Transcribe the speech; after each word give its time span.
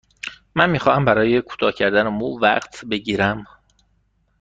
من 0.55 0.69
می 0.69 0.79
خواهم 0.79 1.05
برای 1.05 1.41
کوتاه 1.41 1.71
کردن 1.71 2.07
مو 2.07 2.25
وقت 2.39 2.85
بگیرم. 2.85 3.45